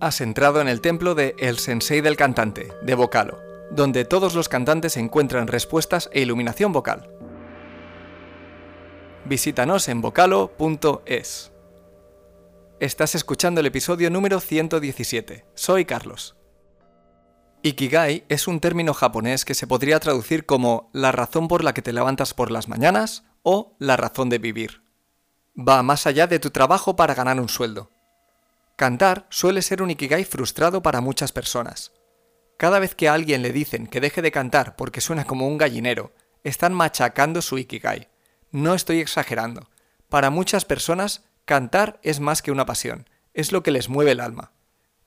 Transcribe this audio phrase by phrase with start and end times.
[0.00, 3.38] Has entrado en el templo de El Sensei del Cantante, de Vocalo,
[3.70, 7.08] donde todos los cantantes encuentran respuestas e iluminación vocal.
[9.24, 11.52] Visítanos en vocalo.es.
[12.80, 15.46] Estás escuchando el episodio número 117.
[15.54, 16.36] Soy Carlos.
[17.62, 21.82] Ikigai es un término japonés que se podría traducir como la razón por la que
[21.82, 24.82] te levantas por las mañanas o la razón de vivir.
[25.56, 27.93] Va más allá de tu trabajo para ganar un sueldo.
[28.76, 31.92] Cantar suele ser un Ikigai frustrado para muchas personas.
[32.56, 35.58] Cada vez que a alguien le dicen que deje de cantar porque suena como un
[35.58, 38.08] gallinero, están machacando su Ikigai.
[38.50, 39.70] No estoy exagerando.
[40.08, 44.20] Para muchas personas, cantar es más que una pasión, es lo que les mueve el
[44.20, 44.52] alma.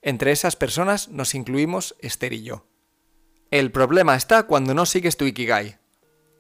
[0.02, 2.66] Entre esas personas nos incluimos Esther y yo.
[3.52, 5.78] El problema está cuando no sigues tu Ikigai.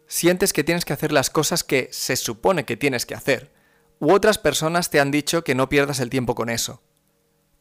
[0.08, 3.54] Sientes que tienes que hacer las cosas que se supone que tienes que hacer,
[4.00, 6.82] u otras personas te han dicho que no pierdas el tiempo con eso.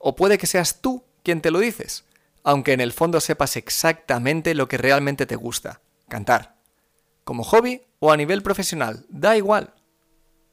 [0.09, 2.05] O puede que seas tú quien te lo dices,
[2.45, 6.61] aunque en el fondo sepas exactamente lo que realmente te gusta, cantar.
[7.25, 9.75] Como hobby o a nivel profesional, da igual.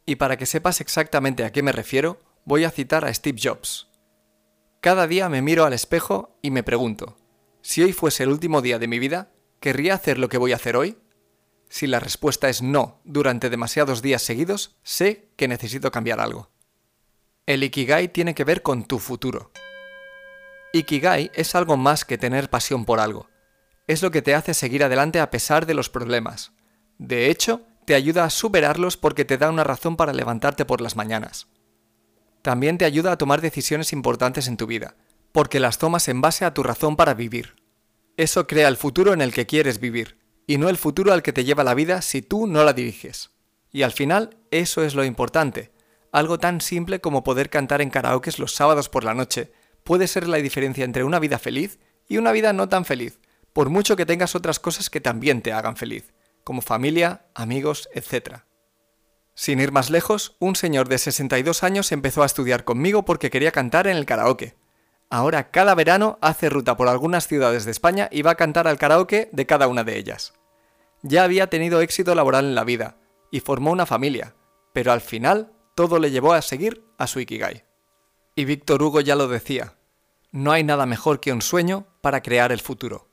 [0.08, 3.90] Y para que sepas exactamente a qué me refiero, voy a citar a Steve Jobs.
[4.82, 7.16] Cada día me miro al espejo y me pregunto,
[7.62, 10.56] si hoy fuese el último día de mi vida, ¿querría hacer lo que voy a
[10.56, 10.98] hacer hoy?
[11.70, 16.53] Si la respuesta es no durante demasiados días seguidos, sé que necesito cambiar algo.
[17.46, 19.52] El Ikigai tiene que ver con tu futuro.
[20.72, 23.28] Ikigai es algo más que tener pasión por algo.
[23.86, 26.54] Es lo que te hace seguir adelante a pesar de los problemas.
[26.98, 30.96] De hecho, te ayuda a superarlos porque te da una razón para levantarte por las
[30.96, 31.48] mañanas.
[32.44, 34.96] También te ayuda a tomar decisiones importantes en tu vida,
[35.34, 37.56] porque las tomas en base a tu razón para vivir.
[38.16, 41.34] Eso crea el futuro en el que quieres vivir, y no el futuro al que
[41.34, 43.32] te lleva la vida si tú no la diriges.
[43.70, 45.73] Y al final, eso es lo importante,
[46.14, 49.52] algo tan simple como poder cantar en karaoke los sábados por la noche
[49.84, 53.20] puede ser la diferencia entre una vida feliz y una vida no tan feliz,
[53.52, 58.42] por mucho que tengas otras cosas que también te hagan feliz, como familia, amigos, etc.
[59.34, 63.52] Sin ir más lejos, un señor de 62 años empezó a estudiar conmigo porque quería
[63.52, 64.56] cantar en el karaoke.
[65.10, 68.78] Ahora cada verano hace ruta por algunas ciudades de España y va a cantar al
[68.78, 70.34] karaoke de cada una de ellas.
[71.02, 72.98] Ya había tenido éxito laboral en la vida
[73.32, 74.36] y formó una familia,
[74.74, 77.66] pero al final todo le llevó a seguir a su Ikigai.
[78.36, 79.76] Y Víctor Hugo ya lo decía,
[80.32, 83.10] no hay nada mejor que un sueño para crear el futuro.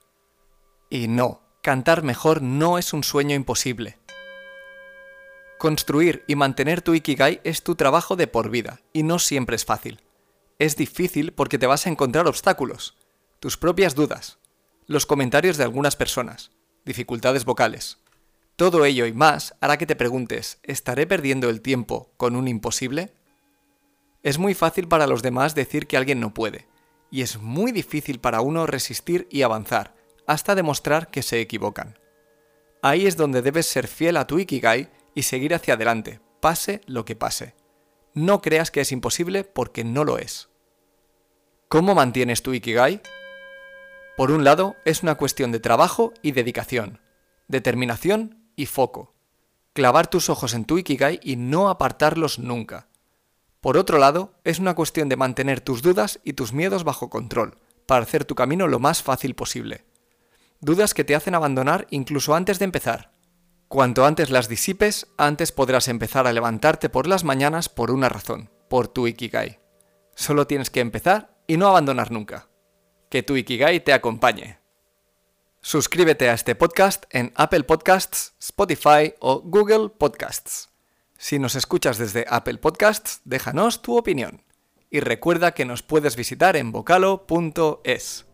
[0.89, 3.99] Y no, cantar mejor no es un sueño imposible.
[5.59, 9.67] Construir y mantener tu Ikigai es tu trabajo de por vida, y no siempre es
[9.67, 10.03] fácil.
[10.59, 12.97] Es difícil porque te vas a encontrar obstáculos,
[13.41, 14.39] tus propias dudas,
[14.87, 16.51] los comentarios de algunas personas,
[16.85, 17.99] dificultades vocales,
[18.61, 23.11] todo ello y más hará que te preguntes, ¿estaré perdiendo el tiempo con un imposible?
[24.23, 26.69] Es muy fácil para los demás decir que alguien no puede,
[27.11, 29.95] y es muy difícil para uno resistir y avanzar,
[30.27, 31.99] hasta demostrar que se equivocan.
[32.83, 37.07] Ahí es donde debes ser fiel a tu Ikigai y seguir hacia adelante, pase lo
[37.07, 37.55] que pase.
[38.13, 40.51] No creas que es imposible porque no lo es.
[41.69, 43.01] ¿Cómo mantienes tu Ikigai?
[44.19, 47.01] Por un lado, es una cuestión de trabajo y dedicación,
[47.49, 49.15] determinación y foco.
[49.73, 52.89] Clavar tus ojos en tu Ikigai y no apartarlos nunca.
[53.61, 57.57] Por otro lado, es una cuestión de mantener tus dudas y tus miedos bajo control,
[57.87, 59.85] para hacer tu camino lo más fácil posible.
[60.61, 63.13] Dudas que te hacen abandonar incluso antes de empezar.
[63.69, 68.51] Cuanto antes las disipes, antes podrás empezar a levantarte por las mañanas por una razón,
[68.69, 69.61] por tu Ikigai.
[70.15, 72.49] Solo tienes que empezar y no abandonar nunca.
[73.09, 74.60] Que tu Ikigai te acompañe.
[75.63, 80.71] Suscríbete a este podcast en Apple Podcasts, Spotify o Google Podcasts.
[81.19, 84.43] Si nos escuchas desde Apple Podcasts, déjanos tu opinión.
[84.89, 88.30] Y recuerda que nos puedes visitar en vocalo.es.